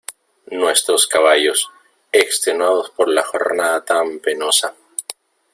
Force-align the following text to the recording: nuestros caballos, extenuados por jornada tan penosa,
nuestros 0.49 1.05
caballos, 1.05 1.69
extenuados 2.11 2.89
por 2.89 3.15
jornada 3.23 3.85
tan 3.85 4.17
penosa, 4.19 4.73